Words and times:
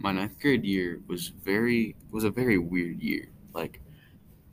my 0.00 0.12
ninth 0.12 0.40
grade 0.40 0.64
year 0.64 1.02
was 1.08 1.28
very 1.28 1.96
was 2.10 2.24
a 2.24 2.30
very 2.30 2.58
weird 2.58 3.02
year. 3.02 3.28
Like 3.54 3.80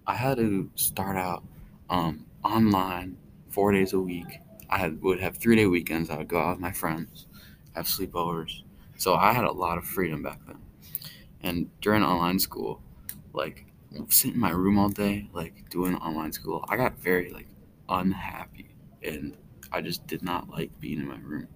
I 0.07 0.15
had 0.15 0.37
to 0.37 0.71
start 0.75 1.17
out 1.17 1.43
um, 1.89 2.25
online 2.43 3.17
four 3.49 3.71
days 3.71 3.93
a 3.93 3.99
week. 3.99 4.39
I 4.69 4.77
had, 4.79 5.01
would 5.01 5.19
have 5.19 5.37
three 5.37 5.55
day 5.55 5.67
weekends. 5.67 6.09
I 6.09 6.17
would 6.17 6.27
go 6.29 6.39
out 6.39 6.51
with 6.51 6.59
my 6.59 6.71
friends, 6.71 7.27
have 7.75 7.85
sleepovers. 7.87 8.63
So 8.97 9.15
I 9.15 9.33
had 9.33 9.45
a 9.45 9.51
lot 9.51 9.77
of 9.77 9.85
freedom 9.85 10.23
back 10.23 10.39
then. 10.47 10.59
And 11.41 11.69
during 11.81 12.03
online 12.03 12.39
school, 12.39 12.81
like 13.33 13.65
sitting 14.09 14.35
in 14.35 14.39
my 14.39 14.51
room 14.51 14.77
all 14.79 14.89
day, 14.89 15.29
like 15.33 15.69
doing 15.69 15.95
online 15.95 16.33
school, 16.33 16.65
I 16.69 16.77
got 16.77 16.97
very 16.99 17.31
like 17.31 17.47
unhappy 17.89 18.69
and 19.03 19.37
I 19.71 19.81
just 19.81 20.07
did 20.07 20.23
not 20.23 20.49
like 20.49 20.79
being 20.79 20.99
in 20.99 21.07
my 21.07 21.17
room. 21.17 21.47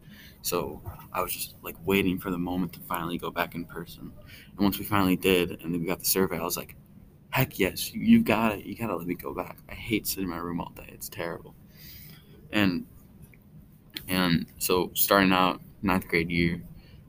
So 0.42 0.82
I 1.14 1.22
was 1.22 1.34
just 1.34 1.56
like 1.62 1.76
waiting 1.86 2.20
for 2.20 2.32
the 2.32 2.38
moment 2.38 2.74
to 2.74 2.80
finally 2.82 3.18
go 3.18 3.32
back 3.32 3.56
in 3.56 3.66
person. 3.66 4.12
And 4.52 4.60
once 4.60 4.80
we 4.80 4.86
finally 4.86 5.16
did, 5.16 5.52
and 5.62 5.74
then 5.74 5.82
we 5.82 5.88
got 5.88 6.00
the 6.00 6.06
survey, 6.06 6.38
I 6.40 6.44
was 6.44 6.58
like, 6.58 6.76
heck 7.30 7.60
yes, 7.60 7.94
you, 7.94 8.02
you 8.02 8.24
got 8.24 8.54
it. 8.58 8.66
You 8.66 8.76
gotta 8.76 8.96
let 8.96 9.08
me 9.08 9.16
go 9.16 9.34
back. 9.34 9.58
I 9.70 9.76
hate 9.76 10.08
sitting 10.08 10.26
in 10.26 10.30
my 10.30 10.38
room 10.38 10.62
all 10.62 10.72
day. 10.76 10.90
It's 10.90 11.10
terrible. 11.10 11.56
And 12.52 12.86
and 14.08 14.46
so 14.58 14.92
starting 14.94 15.32
out 15.32 15.62
ninth 15.82 16.08
grade 16.08 16.30
year, 16.32 16.62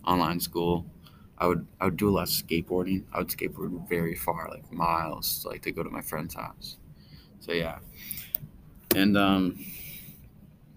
online 0.07 0.41
school, 0.41 0.87
I 1.39 1.47
would 1.47 1.67
I 1.81 1.87
would 1.87 1.97
do 1.97 2.09
a 2.09 2.13
lot 2.13 2.23
of 2.25 2.29
skateboarding. 2.29 3.05
I 3.13 3.19
would 3.19 3.29
skateboard 3.29 3.89
very 3.89 4.15
far, 4.15 4.49
like 4.51 4.71
miles, 4.73 5.45
like 5.49 5.63
to 5.63 5.73
go 5.73 5.83
to 5.83 5.91
my 5.91 6.03
friend's 6.03 6.35
house. 6.35 6.77
So 7.41 7.53
yeah. 7.53 7.79
And 8.95 9.17
um 9.17 9.65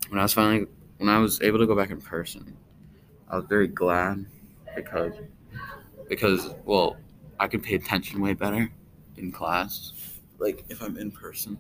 when 0.10 0.20
I 0.20 0.24
was 0.24 0.34
finally 0.34 0.68
when 0.98 1.10
I 1.10 1.20
was 1.20 1.42
able 1.42 1.60
to 1.60 1.68
go 1.68 1.76
back 1.76 1.90
in 1.90 2.02
person, 2.02 2.56
I 3.30 3.38
was 3.38 3.46
very 3.46 3.68
glad 3.68 4.26
because 4.76 5.14
because 6.08 6.54
well, 6.66 6.98
I 7.40 7.48
could 7.48 7.64
pay 7.64 7.76
attention 7.76 8.22
way 8.22 8.34
better 8.34 8.72
in 9.18 9.32
class, 9.32 9.94
like 10.40 10.64
if 10.70 10.82
I'm 10.82 10.98
in 10.98 11.12
person, 11.12 11.58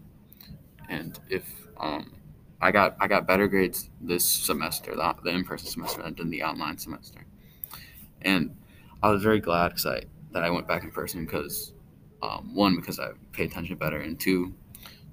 and 0.89 1.19
if 1.29 1.43
um, 1.79 2.13
I 2.61 2.71
got 2.71 2.95
I 2.99 3.07
got 3.07 3.27
better 3.27 3.47
grades 3.47 3.89
this 4.01 4.25
semester, 4.25 4.95
the, 4.95 5.15
the 5.23 5.29
in 5.31 5.43
person 5.43 5.67
semester, 5.67 6.01
than 6.01 6.29
the 6.29 6.43
online 6.43 6.77
semester, 6.77 7.25
and 8.21 8.55
I 9.03 9.09
was 9.09 9.23
very 9.23 9.39
glad 9.39 9.69
because 9.69 9.85
I 9.85 10.03
that 10.31 10.43
I 10.43 10.49
went 10.49 10.67
back 10.67 10.83
in 10.83 10.91
person 10.91 11.25
because 11.25 11.73
um, 12.21 12.53
one 12.53 12.75
because 12.75 12.99
I 12.99 13.09
paid 13.31 13.51
attention 13.51 13.75
better, 13.77 13.99
and 13.99 14.19
two 14.19 14.53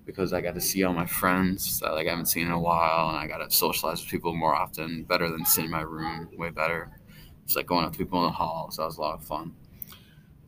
because 0.05 0.33
I 0.33 0.41
got 0.41 0.55
to 0.55 0.61
see 0.61 0.83
all 0.85 0.93
my 0.93 1.07
friends 1.07 1.81
that 1.81 1.93
like 1.93 2.07
I 2.07 2.11
haven't 2.11 2.27
seen 2.27 2.47
in 2.47 2.53
a 2.53 2.59
while, 2.59 3.09
and 3.09 3.19
I 3.19 3.27
got 3.27 3.39
to 3.39 3.55
socialize 3.55 4.01
with 4.01 4.11
people 4.11 4.35
more 4.35 4.55
often, 4.55 5.05
better 5.05 5.29
than 5.31 5.45
sitting 5.45 5.67
in 5.67 5.71
my 5.71 5.83
room, 5.83 6.29
way 6.37 6.51
better. 6.51 6.91
It's 7.45 7.57
like 7.57 7.67
going 7.67 7.85
up 7.85 7.93
to 7.93 7.99
people 7.99 8.21
in 8.21 8.27
the 8.27 8.33
hall, 8.33 8.71
so 8.71 8.83
that 8.83 8.87
was 8.87 8.99
a 8.99 9.01
lot 9.01 9.15
of 9.15 9.25
fun. 9.25 9.55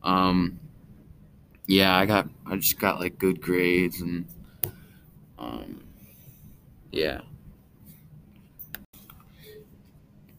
Um, 0.03 0.59
yeah, 1.67 1.95
I 1.95 2.05
got 2.05 2.29
I 2.45 2.55
just 2.57 2.79
got 2.79 2.99
like 2.99 3.17
good 3.17 3.41
grades 3.41 4.01
and 4.01 4.25
um, 5.37 5.83
yeah. 6.91 7.21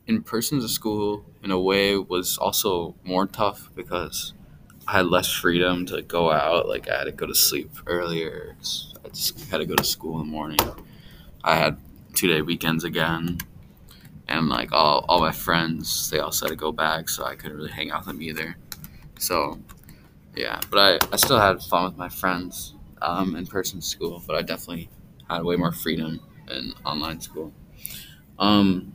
In 0.07 0.23
person 0.23 0.61
to 0.61 0.69
school, 0.69 1.25
in 1.43 1.51
a 1.51 1.59
way, 1.59 1.97
was 1.97 2.39
also 2.39 2.95
more 3.05 3.27
tough 3.27 3.71
because 3.75 4.35
I 4.89 4.93
had 4.99 5.07
less 5.07 5.31
freedom 5.31 5.85
to 5.87 6.03
go 6.03 6.31
out. 6.31 6.69
Like 6.69 6.89
I 6.89 6.99
had 6.99 7.05
to 7.05 7.13
go 7.13 7.27
to 7.27 7.35
sleep 7.35 7.71
earlier. 7.87 8.57
I 9.05 9.09
just 9.09 9.41
had 9.51 9.59
to 9.59 9.67
go 9.67 9.75
to 9.75 9.85
school 9.85 10.21
in 10.21 10.27
the 10.27 10.33
morning. 10.33 10.59
I 11.43 11.57
had 11.57 11.79
two 12.15 12.29
day 12.29 12.43
weekends 12.43 12.85
again, 12.85 13.39
and 14.29 14.49
like 14.49 14.73
all 14.73 15.05
all 15.09 15.21
my 15.21 15.33
friends, 15.33 16.11
they 16.11 16.19
also 16.19 16.47
had 16.47 16.51
to 16.51 16.57
go 16.57 16.73
back, 16.73 17.09
so 17.09 17.25
I 17.25 17.35
couldn't 17.35 17.57
really 17.57 17.73
hang 17.73 17.91
out 17.91 18.01
with 18.01 18.09
them 18.09 18.23
either. 18.23 18.57
So 19.19 19.59
yeah, 20.37 20.61
but 20.71 20.79
I, 20.79 21.07
I 21.13 21.17
still 21.17 21.39
had 21.39 21.63
fun 21.63 21.85
with 21.85 21.97
my 21.97 22.09
friends 22.09 22.75
um, 23.03 23.35
in 23.37 23.47
person 23.47 23.81
school, 23.81 24.23
but 24.27 24.37
I 24.37 24.43
definitely 24.43 24.89
had 25.29 25.43
way 25.43 25.57
more 25.57 25.73
freedom 25.73 26.21
in 26.51 26.75
online 26.85 27.21
school. 27.21 27.53
Um, 28.39 28.95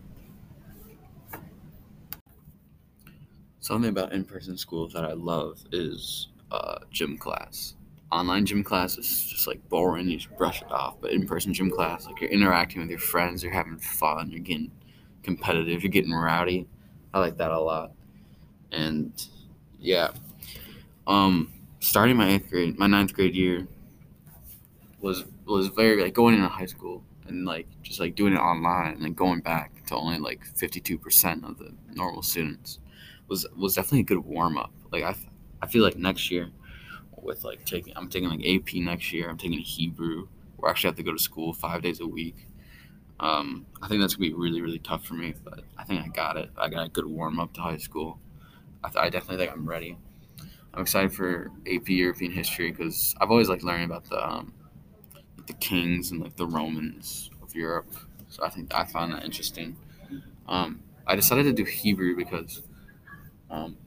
something 3.72 3.90
about 3.90 4.12
in 4.12 4.26
person 4.26 4.58
school 4.58 4.90
that 4.90 5.06
I 5.06 5.14
love 5.14 5.64
is 5.72 6.28
uh, 6.52 6.80
gym 6.92 7.18
class. 7.18 7.76
Online 8.12 8.46
gym 8.46 8.66
class 8.66 8.98
is 8.98 9.24
just 9.24 9.48
like 9.48 9.66
boring, 9.70 10.10
you 10.10 10.18
just 10.18 10.36
brush 10.36 10.62
it 10.62 10.70
off. 10.70 10.98
But 11.00 11.12
in 11.12 11.26
person 11.26 11.54
gym 11.54 11.72
class, 11.72 12.06
like 12.06 12.20
you're 12.20 12.32
interacting 12.32 12.82
with 12.82 12.90
your 12.90 13.00
friends, 13.00 13.42
you're 13.42 13.54
having 13.54 13.78
fun, 13.78 14.30
you're 14.30 14.42
getting 14.42 14.72
competitive, 15.24 15.84
you're 15.84 15.90
getting 15.90 16.12
rowdy. 16.12 16.68
I 17.14 17.20
like 17.20 17.38
that 17.38 17.52
a 17.52 17.60
lot. 17.62 17.94
And 18.74 19.14
yeah, 19.80 20.10
um, 21.08 21.54
starting 21.80 22.18
my 22.18 22.28
eighth 22.28 22.50
grade, 22.50 22.78
my 22.78 22.88
ninth 22.88 23.14
grade 23.14 23.36
year 23.36 23.70
was 25.00 25.24
was 25.46 25.70
very 25.70 26.04
like 26.04 26.14
going 26.14 26.36
into 26.36 26.50
high 26.50 26.66
school 26.66 27.06
and 27.26 27.46
like 27.46 27.68
just 27.84 28.02
like 28.02 28.16
doing 28.16 28.34
it 28.34 28.40
online 28.40 28.96
and 28.96 29.06
then 29.06 29.14
going 29.14 29.40
back 29.40 29.86
to 29.86 29.96
only 29.96 30.20
like 30.20 30.44
fifty 30.44 30.82
two 30.82 30.98
percent 30.98 31.46
of 31.46 31.58
the 31.58 31.74
normal 31.96 32.22
students 32.22 32.80
was 33.28 33.46
was 33.56 33.76
definitely 33.76 34.02
a 34.02 34.04
good 34.04 34.20
warm 34.26 34.58
up. 34.58 34.74
Like 34.92 35.04
I, 35.04 35.16
I 35.62 35.68
feel 35.68 35.84
like 35.84 35.98
next 35.98 36.32
year 36.32 36.50
with 37.22 37.44
like 37.44 37.66
taking 37.66 37.94
I'm 37.96 38.10
taking 38.10 38.30
like 38.30 38.46
AP 38.46 38.76
next 38.76 39.14
year. 39.14 39.30
I'm 39.30 39.38
taking 39.38 39.60
Hebrew. 39.60 40.28
Where 40.58 40.70
I 40.70 40.72
actually 40.72 40.90
have 40.90 40.98
to 40.98 41.04
go 41.04 41.14
to 41.14 41.20
school 41.20 41.54
five 41.54 41.82
days 41.82 42.00
a 42.02 42.08
week. 42.08 42.48
Um, 43.20 43.66
I 43.82 43.88
think 43.88 44.02
that's 44.02 44.16
gonna 44.16 44.30
be 44.30 44.34
really 44.34 44.62
really 44.62 44.80
tough 44.80 45.06
for 45.06 45.14
me, 45.14 45.34
but 45.44 45.64
I 45.78 45.84
think 45.84 46.04
I 46.04 46.08
got 46.10 46.38
it. 46.38 46.50
I 46.58 46.70
got 46.70 46.88
a 46.88 46.90
good 46.90 47.06
warm 47.06 47.40
up 47.40 47.54
to 47.54 47.62
high 47.62 47.78
school. 47.78 48.20
I, 48.84 48.90
th- 48.90 49.04
I 49.04 49.10
definitely 49.10 49.46
think 49.46 49.56
I'm 49.56 49.68
ready. 49.68 49.98
I'm 50.74 50.82
excited 50.82 51.14
for 51.14 51.52
AP 51.68 51.90
European 51.90 52.32
history 52.32 52.72
because 52.72 53.16
I've 53.20 53.30
always 53.32 53.50
liked 53.50 53.64
learning 53.64 53.86
about 53.86 54.06
the 54.06 54.26
um, 54.28 54.54
the 55.48 55.54
kings 55.54 56.12
and 56.12 56.22
like 56.22 56.36
the 56.36 56.48
Romans 56.48 57.30
of 57.42 57.54
Europe. 57.56 57.94
So 58.30 58.44
I 58.44 58.50
think 58.50 58.74
I 58.74 58.86
found 58.86 59.14
that 59.14 59.24
interesting. 59.24 59.76
Um, 60.48 60.82
I 61.08 61.16
decided 61.16 61.44
to 61.44 61.54
do 61.54 61.64
Hebrew 61.64 62.16
because 62.16 62.62
um, 63.52 63.78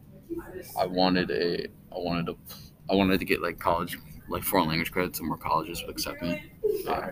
I 0.78 0.86
wanted 0.86 1.30
a 1.30 1.66
I 1.94 1.98
wanted 1.98 2.26
to 2.26 2.36
I 2.90 2.94
wanted 2.94 3.18
to 3.18 3.24
get 3.24 3.42
like 3.42 3.58
college 3.58 3.98
like 4.28 4.42
foreign 4.42 4.68
language 4.68 4.92
credits 4.92 5.18
and 5.18 5.28
more 5.28 5.36
colleges 5.38 5.82
would 5.82 5.90
accept 5.90 6.22
me. 6.22 6.42
Uh, 6.88 7.10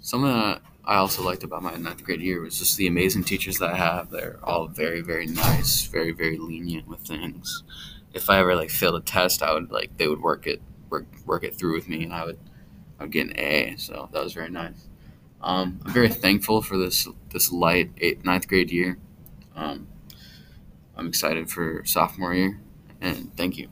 something 0.00 0.30
that 0.30 0.62
I 0.84 0.96
also 0.96 1.22
liked 1.22 1.42
about 1.42 1.62
my 1.62 1.74
ninth 1.76 2.04
grade 2.04 2.20
year 2.20 2.40
was 2.42 2.58
just 2.58 2.76
the 2.76 2.86
amazing 2.86 3.24
teachers 3.24 3.58
that 3.58 3.72
I 3.72 3.76
have. 3.76 4.10
They're 4.10 4.38
all 4.42 4.68
very 4.68 5.00
very 5.00 5.26
nice, 5.26 5.84
very 5.86 6.12
very 6.12 6.38
lenient 6.38 6.88
with 6.88 7.00
things 7.00 7.62
if 8.14 8.30
I 8.30 8.38
ever 8.40 8.56
like 8.56 8.70
failed 8.70 8.96
a 8.96 9.00
test, 9.00 9.42
I 9.42 9.52
would 9.52 9.70
like 9.70 9.96
they 9.98 10.08
would 10.08 10.22
work 10.22 10.46
it 10.46 10.62
work 10.88 11.06
work 11.26 11.44
it 11.44 11.54
through 11.54 11.74
with 11.74 11.88
me, 11.88 12.02
and 12.04 12.12
I 12.12 12.24
would 12.24 12.38
I 12.98 13.04
would 13.04 13.12
get 13.12 13.28
an 13.28 13.38
A. 13.38 13.76
So 13.76 14.08
that 14.12 14.24
was 14.24 14.32
very 14.32 14.50
nice. 14.50 14.88
Um, 15.42 15.80
I'm 15.84 15.92
very 15.92 16.08
thankful 16.08 16.62
for 16.62 16.78
this 16.78 17.06
this 17.30 17.52
light 17.52 17.90
eighth, 17.98 18.24
ninth 18.24 18.48
grade 18.48 18.70
year. 18.70 18.98
Um, 19.54 19.86
I'm 20.96 21.06
excited 21.08 21.50
for 21.50 21.82
sophomore 21.84 22.34
year, 22.34 22.60
and 23.00 23.36
thank 23.36 23.58
you. 23.58 23.68